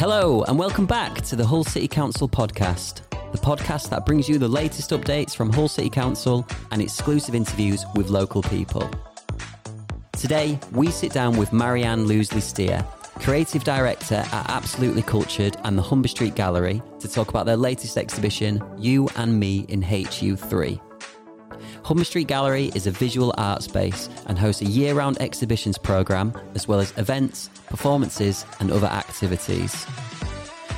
[0.00, 3.02] Hello, and welcome back to the Hull City Council podcast,
[3.32, 7.84] the podcast that brings you the latest updates from Hull City Council and exclusive interviews
[7.94, 8.90] with local people.
[10.12, 12.82] Today, we sit down with Marianne Lewsley-Stier,
[13.16, 17.98] Creative Director at Absolutely Cultured and the Humber Street Gallery, to talk about their latest
[17.98, 20.80] exhibition, You and Me in HU3.
[21.90, 26.32] Humber Street Gallery is a visual art space and hosts a year round exhibitions programme,
[26.54, 29.84] as well as events, performances, and other activities.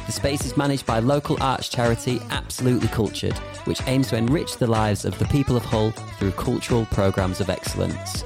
[0.07, 3.37] The space is managed by local arts charity Absolutely Cultured,
[3.67, 7.51] which aims to enrich the lives of the people of Hull through cultural programmes of
[7.51, 8.25] excellence.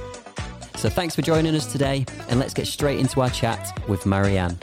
[0.77, 4.57] So thanks for joining us today, and let's get straight into our chat with Marianne.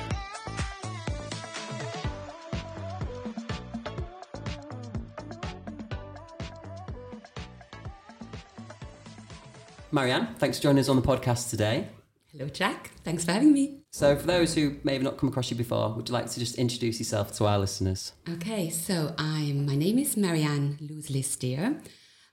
[9.94, 11.86] Marianne, thanks for joining us on the podcast today.
[12.32, 12.90] Hello, Jack.
[13.04, 13.78] Thanks for having me.
[13.92, 16.40] So, for those who may have not come across you before, would you like to
[16.40, 18.12] just introduce yourself to our listeners?
[18.28, 21.80] Okay, so I'm my name is Marianne Lewsley-Stier.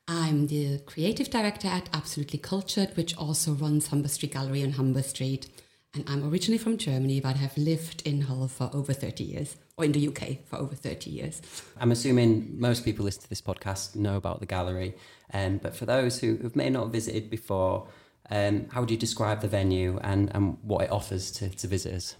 [0.08, 5.04] I'm the creative director at Absolutely Cultured, which also runs Humber Street Gallery on Humber
[5.04, 5.48] Street.
[5.94, 9.84] And I'm originally from Germany, but have lived in Hull for over 30 years, or
[9.84, 11.42] in the UK for over 30 years.
[11.78, 14.96] I'm assuming most people listening to this podcast know about the gallery,
[15.34, 17.88] um, but for those who, who may not have visited before,
[18.30, 22.16] um, how would you describe the venue and, and what it offers to, to visitors?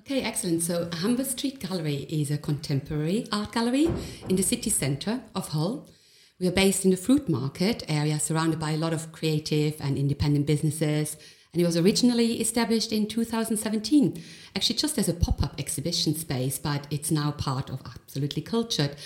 [0.00, 0.62] Okay, excellent.
[0.62, 3.88] So, Humber Street Gallery is a contemporary art gallery
[4.28, 5.88] in the city centre of Hull.
[6.38, 9.96] We are based in the fruit market area, surrounded by a lot of creative and
[9.96, 11.16] independent businesses.
[11.54, 14.20] And it was originally established in 2017,
[14.56, 18.96] actually just as a pop up exhibition space, but it's now part of Absolutely Cultured.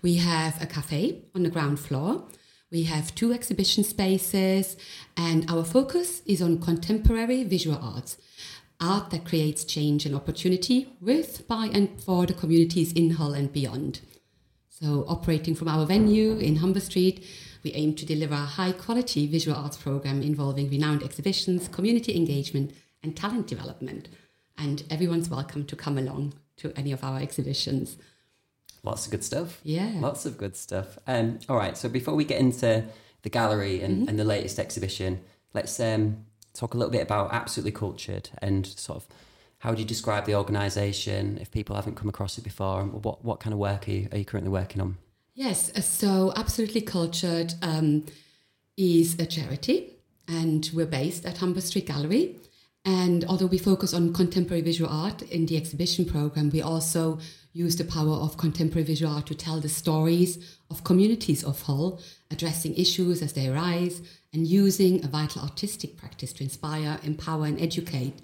[0.00, 2.22] We have a cafe on the ground floor.
[2.70, 4.76] We have two exhibition spaces,
[5.16, 8.16] and our focus is on contemporary visual arts
[8.80, 13.52] art that creates change and opportunity with, by, and for the communities in Hull and
[13.52, 14.02] beyond.
[14.68, 17.26] So, operating from our venue in Humber Street,
[17.62, 22.72] we aim to deliver a high quality visual arts program involving renowned exhibitions, community engagement,
[23.02, 24.08] and talent development.
[24.56, 27.96] And everyone's welcome to come along to any of our exhibitions.
[28.82, 29.60] Lots of good stuff.
[29.62, 29.92] Yeah.
[29.96, 30.98] Lots of good stuff.
[31.06, 32.84] Um, all right, so before we get into
[33.22, 34.08] the gallery and, Mm-hmm.
[34.08, 35.20] and the latest exhibition,
[35.54, 39.06] let's um, talk a little bit about Absolutely Cultured and sort of
[39.58, 42.80] how would you describe the organisation if people haven't come across it before?
[42.80, 44.98] And what, what kind of work are you, are you currently working on?
[45.38, 48.04] Yes, uh, so Absolutely Cultured um,
[48.76, 49.92] is a charity,
[50.26, 52.34] and we're based at Humber Street Gallery.
[52.84, 57.20] And although we focus on contemporary visual art in the exhibition program, we also
[57.52, 62.00] use the power of contemporary visual art to tell the stories of communities of Hull,
[62.32, 67.60] addressing issues as they arise, and using a vital artistic practice to inspire, empower, and
[67.60, 68.14] educate.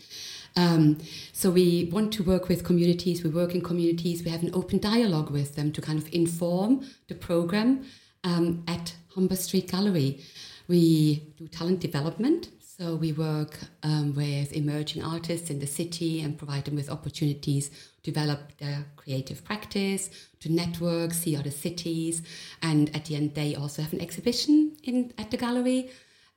[0.56, 0.98] Um,
[1.32, 3.24] so we want to work with communities.
[3.24, 4.22] We work in communities.
[4.24, 7.84] We have an open dialogue with them to kind of inform the program
[8.22, 10.20] um, at Humber Street Gallery.
[10.68, 12.48] We do talent development.
[12.76, 17.68] So we work um, with emerging artists in the city and provide them with opportunities
[17.68, 20.10] to develop their creative practice,
[20.40, 22.22] to network, see other cities,
[22.62, 25.90] and at the end they also have an exhibition in at the gallery.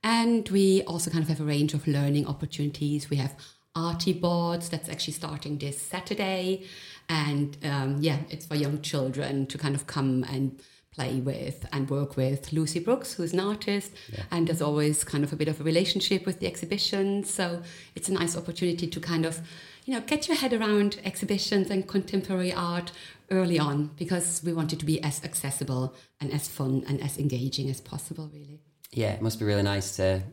[0.03, 3.09] And we also kind of have a range of learning opportunities.
[3.09, 3.35] We have
[3.77, 6.65] arty boards that's actually starting this Saturday,
[7.09, 10.59] and um, yeah, it's for young children to kind of come and
[10.97, 13.91] play with and work with Lucy Brooks, who's an artist,
[14.31, 17.23] and there's always kind of a bit of a relationship with the exhibition.
[17.23, 17.61] So
[17.95, 19.39] it's a nice opportunity to kind of,
[19.85, 22.91] you know, get your head around exhibitions and contemporary art
[23.29, 27.17] early on because we want it to be as accessible and as fun and as
[27.17, 28.59] engaging as possible, really.
[28.91, 30.23] Yeah, it must be really nice to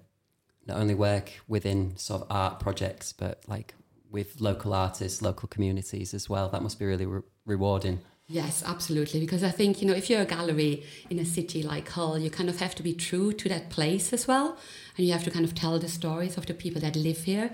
[0.67, 3.75] not only work within sort of art projects, but like
[4.11, 6.49] with local artists, local communities as well.
[6.49, 8.01] That must be really re- rewarding.
[8.27, 9.21] Yes, absolutely.
[9.21, 12.31] Because I think, you know, if you're a gallery in a city like Hull, you
[12.31, 14.57] kind of have to be true to that place as well.
[14.97, 17.51] And you have to kind of tell the stories of the people that live here.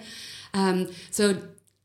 [0.54, 1.36] Um, so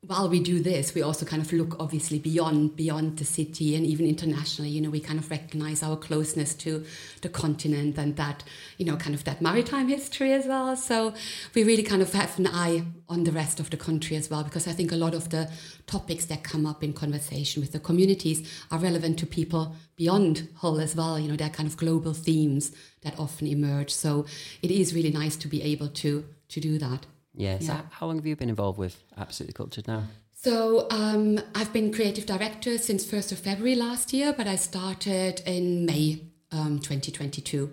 [0.07, 3.85] while we do this, we also kind of look obviously beyond beyond the city and
[3.85, 4.69] even internationally.
[4.69, 6.85] You know, we kind of recognize our closeness to
[7.21, 8.43] the continent and that,
[8.77, 10.75] you know, kind of that maritime history as well.
[10.75, 11.13] So
[11.53, 14.43] we really kind of have an eye on the rest of the country as well,
[14.43, 15.49] because I think a lot of the
[15.87, 20.79] topics that come up in conversation with the communities are relevant to people beyond Hull
[20.79, 21.19] as well.
[21.19, 22.71] You know, they're kind of global themes
[23.01, 23.93] that often emerge.
[23.93, 24.25] So
[24.61, 27.05] it is really nice to be able to to do that.
[27.37, 27.59] Yeah.
[27.59, 27.81] So Yeah.
[27.91, 30.03] how long have you been involved with Absolutely Cultured now?
[30.33, 35.41] So um, I've been creative director since 1st of February last year, but I started
[35.45, 36.21] in May
[36.51, 37.71] um, 2022.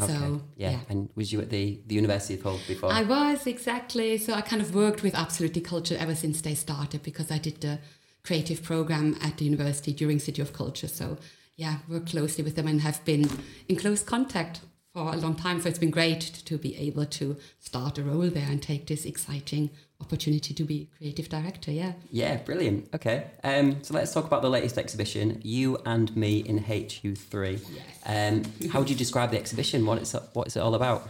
[0.00, 0.12] Okay.
[0.12, 0.80] So yeah.
[0.88, 2.92] And was you at the, the University of Hull before?
[2.92, 4.16] I was exactly.
[4.18, 7.60] So I kind of worked with Absolutely Culture ever since they started because I did
[7.60, 7.78] the
[8.22, 10.88] creative program at the university during City of Culture.
[10.88, 11.18] So
[11.56, 13.28] yeah, worked closely with them and have been
[13.68, 14.60] in close contact
[14.98, 15.60] for a long time.
[15.60, 19.04] So it's been great to be able to start a role there and take this
[19.04, 21.70] exciting opportunity to be creative director.
[21.70, 21.92] Yeah.
[22.10, 22.88] Yeah, brilliant.
[22.94, 23.26] Okay.
[23.44, 27.60] Um, so let's talk about the latest exhibition, You and Me in HU3.
[27.72, 27.84] Yes.
[28.06, 29.86] Um, how would you describe the exhibition?
[29.86, 31.08] What is, what is it all about?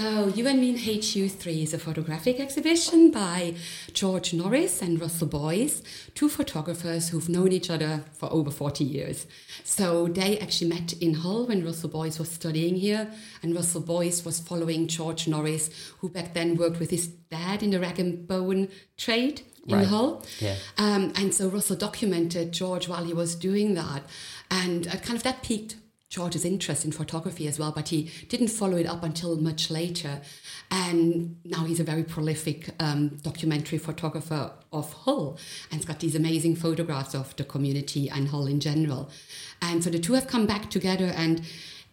[0.00, 3.56] So, You and Me in HU3 is a photographic exhibition by
[3.92, 5.82] George Norris and Russell Boyce,
[6.14, 9.26] two photographers who've known each other for over 40 years.
[9.64, 13.10] So, they actually met in Hull when Russell Boyce was studying here,
[13.42, 15.68] and Russell Boyce was following George Norris,
[15.98, 19.86] who back then worked with his dad in the rag and bone trade in Right.
[19.88, 20.24] Hull.
[20.38, 20.54] Yeah.
[20.76, 24.04] Um, and so Russell documented George while he was doing that.
[24.48, 25.74] And kind of that piqued
[26.08, 30.22] George's interest in photography as well, but he didn't follow it up until much later.
[30.70, 35.38] And now he's a very prolific um, documentary photographer of Hull
[35.70, 39.10] and has got these amazing photographs of the community and Hull in general.
[39.60, 41.42] And so the two have come back together and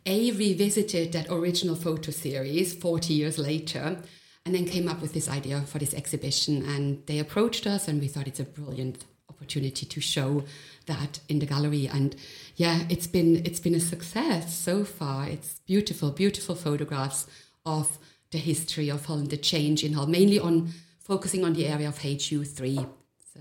[0.06, 4.01] A revisited that original photo series 40 years later
[4.45, 8.00] and then came up with this idea for this exhibition and they approached us and
[8.00, 10.44] we thought it's a brilliant opportunity to show
[10.86, 12.16] that in the gallery and
[12.56, 17.27] yeah it's been it's been a success so far it's beautiful beautiful photographs
[17.66, 17.98] of
[18.31, 21.88] the history of Hull and the change in Hull mainly on focusing on the area
[21.88, 22.88] of HU3
[23.33, 23.39] so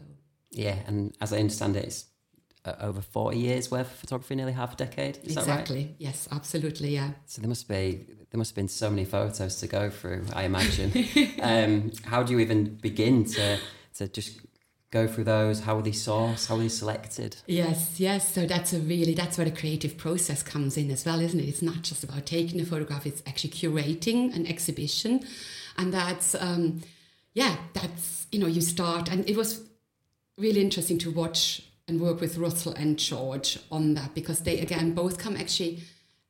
[0.50, 2.04] Yeah, and as I understand it, it's
[2.64, 5.18] uh, over 40 years worth of photography, nearly half a decade.
[5.24, 5.60] Is that right?
[5.60, 9.56] exactly yes absolutely yeah So there must be there must have been so many photos
[9.60, 10.26] to go through.
[10.32, 10.90] I imagine.
[11.42, 13.58] um, how do you even begin to
[13.96, 14.40] to just
[14.94, 15.60] go through those?
[15.60, 16.46] How are they sourced?
[16.46, 17.36] How are they selected?
[17.46, 18.32] Yes, yes.
[18.32, 21.48] So that's a really that's where the creative process comes in as well, isn't it?
[21.48, 25.26] It's not just about taking a photograph; it's actually curating an exhibition,
[25.76, 26.82] and that's um,
[27.34, 29.62] yeah, that's you know you start, and it was
[30.38, 34.94] really interesting to watch and work with Russell and George on that because they again
[34.94, 35.82] both come actually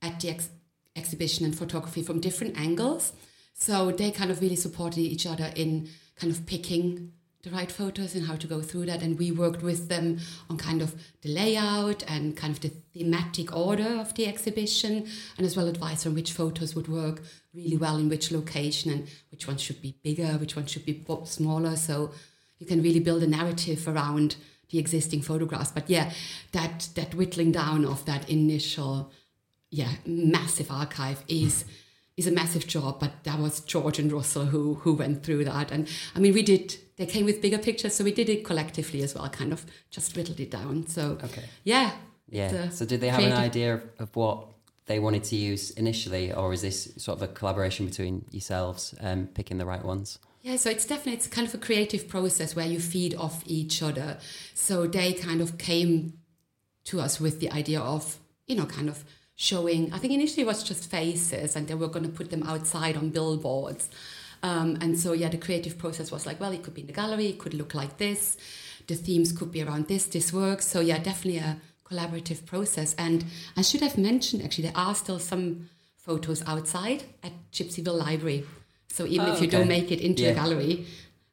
[0.02, 0.48] at the ex-
[0.96, 3.12] exhibition and photography from different angles.
[3.52, 7.12] So they kind of really supported each other in kind of picking
[7.44, 9.02] the right photos and how to go through that.
[9.02, 10.18] And we worked with them
[10.48, 15.06] on kind of the layout and kind of the thematic order of the exhibition,
[15.36, 17.22] and as well advice on which photos would work
[17.54, 21.04] really well in which location and which ones should be bigger, which ones should be
[21.24, 21.76] smaller.
[21.76, 22.12] So
[22.58, 24.36] you can really build a narrative around
[24.70, 25.70] the existing photographs.
[25.70, 26.12] But yeah,
[26.52, 29.12] that that whittling down of that initial
[29.70, 31.64] yeah massive archive is
[32.16, 35.70] is a massive job but that was george and russell who who went through that
[35.72, 39.02] and i mean we did they came with bigger pictures so we did it collectively
[39.02, 41.44] as well kind of just whittled it down so Okay.
[41.64, 41.90] yeah
[42.30, 42.70] Yeah.
[42.70, 44.46] So did they have an idea of, of what
[44.86, 49.28] they wanted to use initially, or is this sort of a collaboration between yourselves um,
[49.34, 50.18] picking the right ones?
[50.42, 53.82] Yeah, so it's definitely it's kind of a creative process where you feed off each
[53.82, 54.18] other.
[54.54, 56.14] So they kind of came
[56.84, 59.04] to us with the idea of, you know, kind of
[59.36, 59.92] showing.
[59.92, 62.96] I think initially it was just faces, and they were going to put them outside
[62.96, 63.88] on billboards.
[64.42, 66.92] Um, and so yeah, the creative process was like, well, it could be in the
[66.92, 68.36] gallery, it could look like this.
[68.86, 70.04] The themes could be around this.
[70.06, 70.66] This works.
[70.66, 72.94] So yeah, definitely a collaborative process.
[72.98, 73.24] And
[73.56, 78.44] I should have mentioned actually there are still some photos outside at Gypsyville Library.
[78.88, 79.56] So even Oh, if you okay.
[79.56, 80.30] don't make it into Yeah.
[80.30, 80.86] a gallery,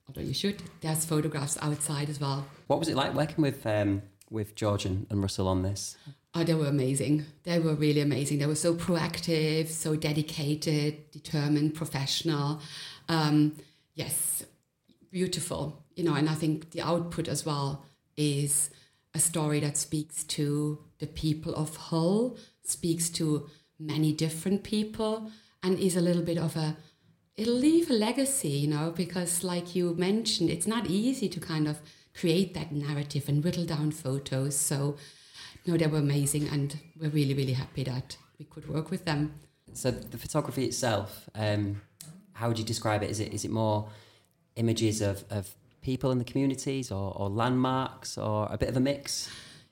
[0.08, 2.46] although you should, there's photographs outside as well.
[2.68, 5.98] What was it like working with um, with George and, and Russell on this?
[6.34, 7.26] Oh, they were amazing.
[7.44, 8.40] They were really amazing.
[8.40, 12.62] They were so proactive, so dedicated, determined, professional.
[13.10, 13.58] Um,
[13.96, 14.44] yes,
[15.12, 15.84] beautiful.
[15.96, 17.84] You know, and I think the output as well
[18.16, 18.70] is
[19.14, 25.78] a story that speaks to the people of Hull, speaks to many different people, and
[25.78, 26.78] is a little bit of a
[27.36, 31.68] it'll leave a legacy, you know, because like you mentioned, it's not easy to kind
[31.68, 31.80] of
[32.14, 34.56] create that narrative and whittle down photos.
[34.56, 34.98] So
[35.66, 39.40] no, they were amazing and we're really, really happy that we could work with them.
[39.74, 41.82] So the photography itself, um,
[42.34, 43.10] how would you describe it?
[43.10, 43.90] Is it is it more
[44.56, 48.80] images of, of people in the communities or, or landmarks or a bit of a
[48.80, 49.30] mix?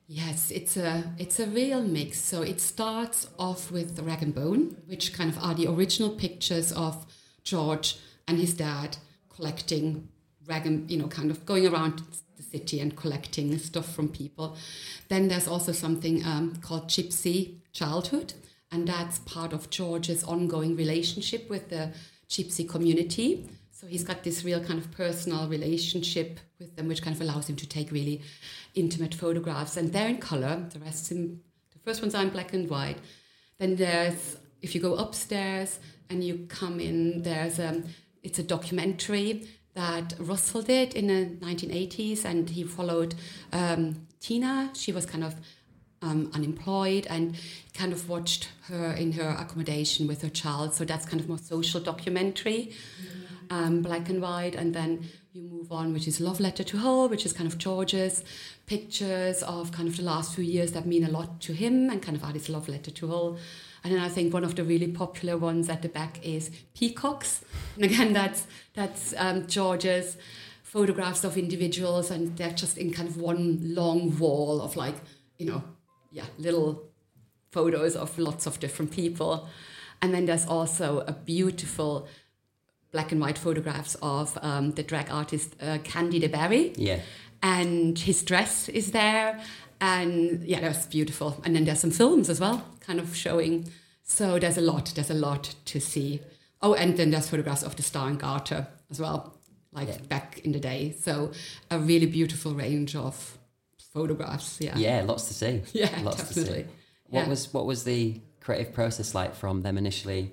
[0.08, 2.20] Yes, it's a it's a real mix.
[2.20, 6.10] So it starts off with the rag and bone, which kind of are the original
[6.12, 7.06] pictures of
[7.44, 8.98] George and his dad
[9.30, 10.10] collecting
[10.50, 12.02] rag you know, kind of going around
[12.36, 14.58] the city and collecting stuff from people.
[15.08, 18.34] Then there's also something um, called Gypsy Childhood,
[18.72, 21.92] and that's part of George's ongoing relationship with the
[22.30, 23.50] Gypsy community.
[23.72, 27.50] So he's got this real kind of personal relationship with them, which kind of allows
[27.50, 28.22] him to take really
[28.76, 29.78] intimate photographs.
[29.78, 30.66] And they're in color.
[30.74, 31.40] The rest in
[31.72, 32.98] the first ones are in black and white.
[33.58, 35.80] Then there's if you go upstairs
[36.10, 37.84] and you come in, there's a
[38.22, 43.16] it's a documentary that Russell did in the 1980s, and he followed
[43.54, 44.72] um, Tina.
[44.74, 45.36] She was kind of
[46.02, 47.36] um, unemployed and
[47.74, 50.74] kind of watched her in her accommodation with her child.
[50.74, 52.74] So that's kind of more social documentary,
[53.50, 54.56] um, black and white.
[54.56, 57.58] And then you move on, which is Love Letter to Hull, which is kind of
[57.58, 58.24] George's
[58.66, 62.02] pictures of kind of the last few years that mean a lot to him and
[62.02, 63.38] kind of artist Love Letter to Hull.
[63.84, 67.44] And then I think one of the really popular ones at the back is Peacocks.
[67.76, 70.18] And again, that's, that's um, George's
[70.64, 74.96] photographs of individuals and they're just in kind of one long wall of like,
[75.38, 75.64] you know,
[76.12, 76.84] yeah, little
[77.52, 79.48] photos of lots of different people.
[80.02, 82.08] And then there's also a beautiful
[82.92, 86.74] black and white photographs of um, the drag artist uh, Candy DeBerry.
[86.78, 87.00] Yeah.
[87.42, 89.40] And his dress is there.
[89.82, 91.42] And yeah, that was beautiful.
[91.46, 93.70] And then there's some films as well, kind of showing.
[94.04, 96.22] So there's a lot, there's a lot to see.
[96.62, 99.38] Oh, and then there's photographs of the Star and Garter as well,
[99.72, 99.98] like Yeah.
[100.10, 100.96] back in the day.
[101.00, 101.32] So
[101.72, 103.38] a really beautiful range of
[103.94, 104.58] photographs.
[104.60, 104.78] Yeah.
[104.78, 105.62] Yeah, lots to see.
[105.74, 106.66] Yeah, lots to see.
[107.08, 107.30] What Yeah.
[107.30, 110.32] was what was the creative process like from them initially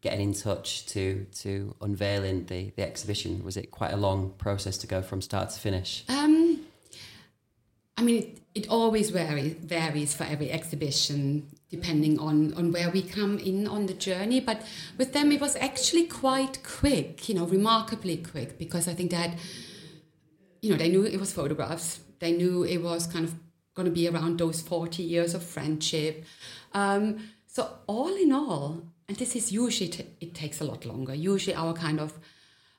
[0.00, 3.42] getting in touch to to unveiling the the exhibition?
[3.44, 6.04] Was it quite a long process to go from start to finish?
[6.08, 6.43] Um,
[7.96, 13.02] I mean, it, it always varies varies for every exhibition, depending on on where we
[13.02, 14.40] come in on the journey.
[14.40, 14.62] But
[14.98, 17.28] with them, it was actually quite quick.
[17.28, 19.38] You know, remarkably quick because I think they had,
[20.60, 22.00] you know, they knew it was photographs.
[22.18, 23.34] They knew it was kind of
[23.74, 26.24] going to be around those forty years of friendship.
[26.72, 31.14] Um, so all in all, and this is usually t- it takes a lot longer.
[31.14, 32.18] Usually, our kind of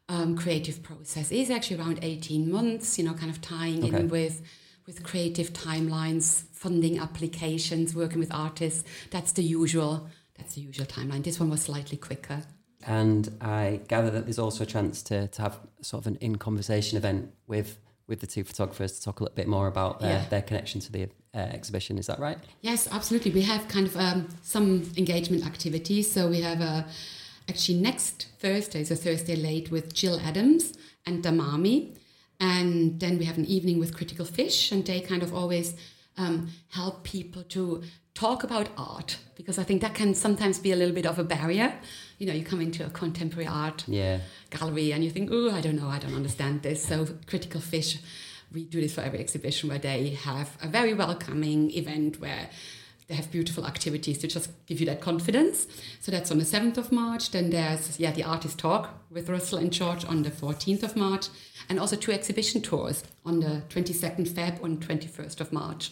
[0.10, 4.02] um, creative process is actually around 18 months, you know, kind of tying Okay.
[4.02, 4.42] in with
[4.88, 8.84] with creative timelines, funding applications, working with artists.
[9.12, 11.24] That's the usual that's the usual timeline.
[11.24, 12.44] This one was slightly quicker.
[12.86, 16.36] And I gather that there's also a chance to, to have sort of an in
[16.38, 17.78] conversation event with
[18.08, 20.30] with the two photographers to talk a little bit more about their, Yeah.
[20.30, 21.98] their connection to the uh, exhibition.
[21.98, 22.38] Is that right?
[22.62, 23.32] Yes, absolutely.
[23.32, 26.12] We have kind of um, some engagement activities.
[26.12, 26.86] So we have a
[27.50, 30.74] actually next Thursday, so Thursday late with Jill Adams
[31.08, 31.96] and Damami.
[32.40, 35.76] And then we have an evening with Critical Fish, and they kind of always
[36.18, 40.76] um, help people to talk about art because I think that can sometimes be a
[40.76, 41.74] little bit of a barrier.
[42.18, 44.20] You know, you come into a contemporary art Yeah.
[44.50, 46.86] gallery and you think, oh, I don't know, I don't understand this.
[46.86, 47.98] So, Critical Fish,
[48.54, 52.50] we do this for every exhibition where they have a very welcoming event where
[53.08, 55.68] they have beautiful activities to just give you that confidence.
[56.00, 57.32] So that's on the 7th of March.
[57.32, 61.28] Then there's, yeah, the artist talk with Russell and George on the 14th of March.
[61.70, 65.92] And also two exhibition tours on the 22nd Feb and 21st of March.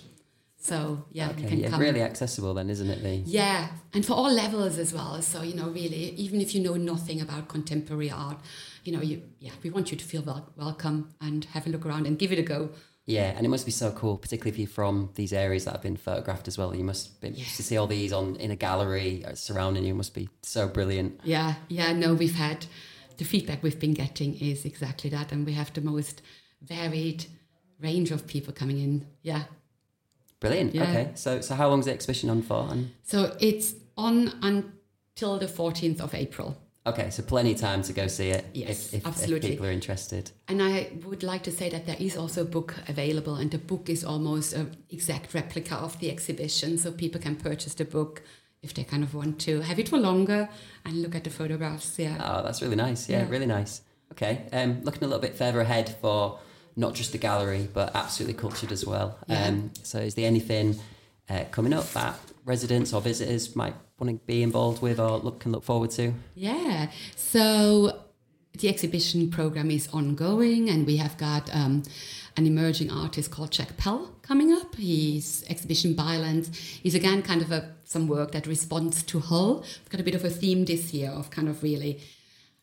[0.57, 1.81] So, yeah, you Okay, can yeah, come.
[1.81, 3.03] really accessible then, isn't it?
[3.03, 5.21] The Yeah, and for all levels as well.
[5.21, 8.39] So you know, really, even if you know nothing about contemporary art,
[8.85, 11.85] you know, you yeah, we want you to feel wel- welcome and have a look
[11.85, 12.69] around and give it a go.
[13.05, 15.81] Yeah, and it must be so cool, particularly if you're from these areas that have
[15.81, 16.73] been photographed as well.
[16.73, 17.43] You must be Yeah.
[17.57, 21.19] to see all these on in a gallery uh, surrounding you must be so brilliant.
[21.25, 21.91] Yeah, yeah.
[21.91, 22.67] No, we've had
[23.17, 26.21] the feedback we've been getting is exactly that, and we have the most
[26.61, 27.25] varied
[27.79, 29.05] range of people coming in.
[29.21, 29.43] Yeah.
[30.39, 30.75] Brilliant.
[30.75, 30.83] Yeah.
[30.83, 32.67] Okay, so so how long is the exhibition on for?
[32.69, 36.57] And So it's on until the fourteenth of April.
[36.85, 38.43] okay, so plenty of time to go see it.
[38.53, 39.49] Yes, if, if, absolutely.
[39.49, 40.31] If people are interested.
[40.49, 43.57] And I would like to say that there is also a book available, and the
[43.57, 46.77] book is almost an exact replica of the exhibition.
[46.77, 48.21] So people can purchase the book
[48.63, 50.49] if they kind of want to have it for longer
[50.85, 51.99] and look at the photographs.
[51.99, 52.17] Yeah.
[52.19, 53.07] Oh, that's really nice.
[53.09, 53.29] Yeah, Yeah.
[53.29, 53.81] really nice.
[54.13, 56.39] Okay, um, looking a little bit further ahead for
[56.75, 59.17] not just the gallery, but absolutely cultured as well.
[59.27, 59.47] Yeah.
[59.47, 60.79] Um, so, is there anything
[61.29, 65.39] uh, coming up that residents or visitors might want to be involved with or look
[65.39, 66.13] can look forward to?
[66.35, 66.89] Yeah.
[67.15, 67.99] So
[68.59, 71.81] the exhibition program is ongoing, and we have got um,
[72.37, 74.62] an emerging artist called Jack Pell coming up.
[74.77, 76.79] He's exhibition Violence.
[76.83, 79.61] is again kind of a some work that responds to Hull.
[79.61, 81.99] We've got a bit of a theme this year of kind of really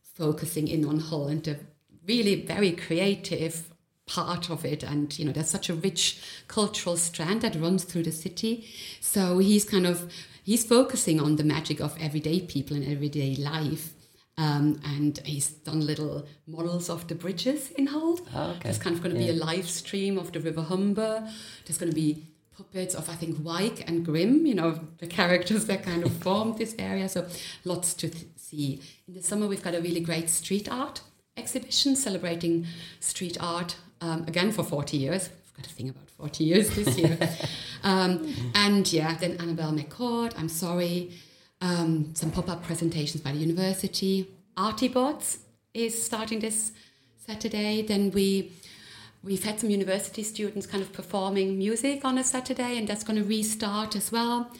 [0.02, 1.58] focusing in on Hull and the
[2.06, 3.68] really very creative
[4.06, 8.02] part of it and you know there's such a rich cultural strand that runs through
[8.02, 8.66] the city
[9.00, 10.12] so he's kind of
[10.42, 13.92] he's focusing on the magic of everyday people and everyday life
[14.44, 18.18] um, and he's done little models of the bridges in Hull.
[18.34, 18.60] Oh, okay.
[18.64, 19.32] There's kind of going to Yeah.
[19.32, 21.14] be a live stream of the River Humber.
[21.64, 22.10] There's going to be
[22.56, 26.58] puppets of, I think, Wyke and Grimm, you know, the characters that kind of formed
[26.58, 27.08] this area.
[27.08, 27.26] So
[27.64, 28.80] lots to th- see.
[29.08, 31.02] In the summer, we've got a really great street art
[31.36, 32.66] exhibition celebrating
[33.00, 35.28] street art um, again for 40 years.
[35.30, 37.16] We've got a thing about 40 years this year.
[37.82, 38.10] um,
[38.54, 41.12] and yeah, then Annabelle McCord, I'm sorry.
[41.60, 44.26] Um, some pop up presentations by the university.
[44.56, 45.38] Artibots
[45.74, 46.72] is starting this
[47.16, 47.82] Saturday.
[47.82, 48.52] Then we
[49.22, 53.18] we've had some university students kind of performing music on a Saturday, and that's going
[53.18, 54.50] to restart as well.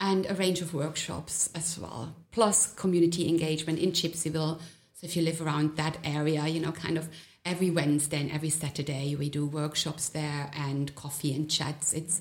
[0.00, 4.60] And a range of workshops as well, plus community engagement in Gypsyville.
[4.94, 7.08] So if you live around that area, you know, kind of
[7.44, 11.92] every Wednesday and every Saturday we do workshops there and coffee and chats.
[11.92, 12.20] It's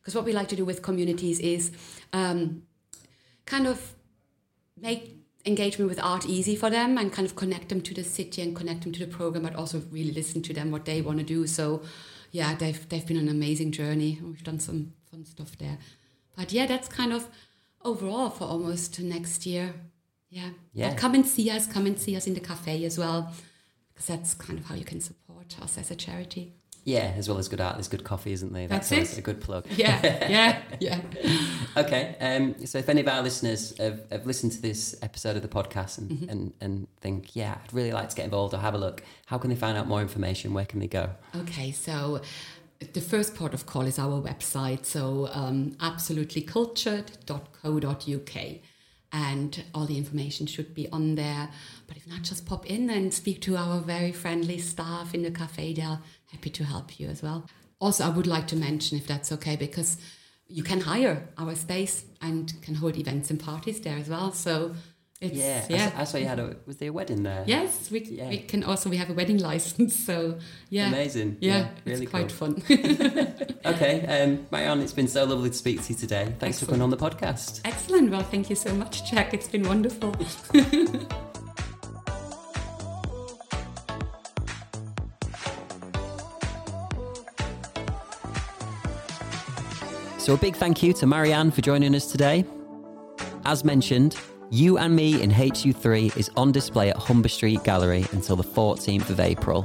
[0.00, 1.70] because what we like to do with communities is
[2.12, 2.62] um,
[3.46, 3.94] kind of
[4.80, 8.42] make engagement with art easy for them and kind of connect them to the city
[8.42, 11.18] and connect them to the program, but also really listen to them what they want
[11.18, 11.46] to do.
[11.46, 11.82] So,
[12.30, 14.18] yeah, they've they've been an amazing journey.
[14.22, 15.78] We've done some fun stuff there.
[16.36, 17.28] But yeah, that's kind of
[17.84, 19.74] overall for almost next year.
[20.30, 20.50] Yeah.
[20.72, 20.90] Yeah.
[20.90, 21.66] But come and see us.
[21.66, 23.32] Come and see us in the cafe as well,
[23.92, 26.54] because that's kind of how you can support us as a charity.
[26.84, 28.66] Yeah, as well as good art, there's good coffee, isn't there?
[28.66, 29.18] That's always it.
[29.18, 29.66] a good plug.
[29.76, 31.00] Yeah, yeah, yeah.
[31.76, 35.42] Okay, um, so if any of our listeners have, have listened to this episode of
[35.42, 36.28] the podcast and, Mm-hmm.
[36.28, 39.38] and, and think, yeah, I'd really like to get involved or have a look, how
[39.38, 40.52] can they find out more information?
[40.54, 41.10] Where can they go?
[41.36, 42.20] Okay, so
[42.92, 48.56] the first port of call is our website, so um, absolutelycultured.co.uk.
[49.14, 51.50] And all the information should be on there.
[51.86, 55.30] But if not, just pop in and speak to our very friendly staff in the
[55.30, 55.74] cafe.
[55.74, 55.98] They're
[56.30, 57.46] happy to help you as well.
[57.78, 59.98] Also, I would like to mention, if that's okay, because
[60.48, 64.32] you can hire our space and can hold events and parties there as well.
[64.32, 64.74] So
[65.22, 65.92] it's, Yeah, I yeah.
[65.96, 67.44] I, saw you had a, was there a wedding there?
[67.46, 68.28] Yes, we, Yeah.
[68.28, 70.38] we can also we have a wedding license, so
[70.68, 71.38] yeah, Amazing.
[71.40, 72.54] Yeah, Yeah, really it's quite cool.
[72.54, 72.62] fun.
[73.64, 76.34] Okay, um, Marianne, it's been so lovely to speak to you today.
[76.40, 77.60] Thanks for coming on the podcast.
[77.64, 78.10] Excellent.
[78.10, 79.32] Well, thank you so much, Jack.
[79.32, 80.12] It's been wonderful.
[90.18, 92.44] So, a big thank you to Marianne for joining us today.
[93.44, 94.16] As mentioned,
[94.52, 99.08] You and Me in HU3 is on display at Humber Street Gallery until the 14th
[99.08, 99.62] of April.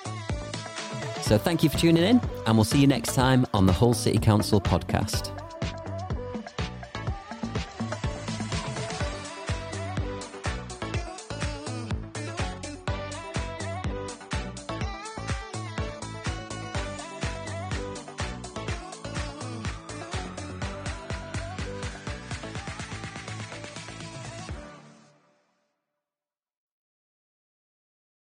[1.31, 3.95] So thank you for tuning in, and we'll see you next time on the Hull
[3.95, 5.40] City Council podcast.